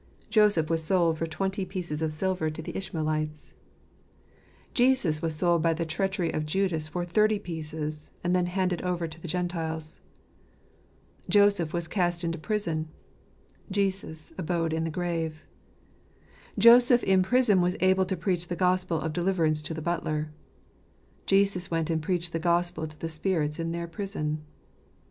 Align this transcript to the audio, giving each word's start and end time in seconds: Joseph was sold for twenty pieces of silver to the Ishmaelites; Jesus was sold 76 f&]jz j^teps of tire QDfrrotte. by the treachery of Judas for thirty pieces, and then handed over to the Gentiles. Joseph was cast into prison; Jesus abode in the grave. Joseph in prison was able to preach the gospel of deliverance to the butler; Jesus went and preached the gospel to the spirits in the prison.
Joseph 0.31 0.67
was 0.67 0.83
sold 0.83 1.19
for 1.19 1.27
twenty 1.27 1.63
pieces 1.63 2.01
of 2.01 2.11
silver 2.11 2.49
to 2.49 2.61
the 2.63 2.75
Ishmaelites; 2.75 3.53
Jesus 4.73 5.21
was 5.21 5.35
sold 5.35 5.61
76 5.61 5.75
f&]jz 5.77 5.77
j^teps 5.77 5.77
of 5.77 5.77
tire 5.77 5.77
QDfrrotte. 5.77 5.77
by 5.77 5.83
the 5.83 5.91
treachery 6.25 6.33
of 6.33 6.45
Judas 6.47 6.87
for 6.87 7.05
thirty 7.05 7.37
pieces, 7.37 8.11
and 8.23 8.35
then 8.35 8.45
handed 8.47 8.81
over 8.81 9.07
to 9.07 9.21
the 9.21 9.27
Gentiles. 9.27 9.99
Joseph 11.29 11.71
was 11.71 11.87
cast 11.87 12.23
into 12.23 12.39
prison; 12.39 12.87
Jesus 13.69 14.33
abode 14.39 14.73
in 14.73 14.85
the 14.85 14.89
grave. 14.89 15.45
Joseph 16.57 17.03
in 17.03 17.21
prison 17.21 17.61
was 17.61 17.75
able 17.79 18.05
to 18.05 18.17
preach 18.17 18.47
the 18.47 18.55
gospel 18.55 18.99
of 18.99 19.13
deliverance 19.13 19.61
to 19.61 19.75
the 19.75 19.83
butler; 19.83 20.31
Jesus 21.27 21.69
went 21.69 21.91
and 21.91 22.01
preached 22.01 22.33
the 22.33 22.39
gospel 22.39 22.87
to 22.87 22.97
the 22.99 23.07
spirits 23.07 23.59
in 23.59 23.71
the 23.71 23.85
prison. 23.87 24.41